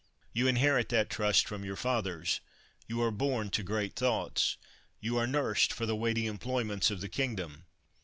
You 0.33 0.47
inherit 0.47 0.89
that 0.89 1.11
trust 1.11 1.47
from 1.47 1.63
your 1.63 1.75
fathers. 1.75 2.39
You 2.87 3.03
are 3.03 3.11
born 3.11 3.51
to 3.51 3.61
great 3.61 3.95
thoughts. 3.95 4.57
You 4.99 5.17
are 5.19 5.27
nursed 5.27 5.71
for 5.71 5.85
the 5.85 5.95
weighty 5.95 6.25
employments 6.25 6.89
of 6.89 7.01
the 7.01 7.07
kingdom. 7.07 7.67